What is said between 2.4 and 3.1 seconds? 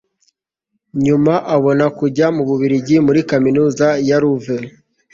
bubiligi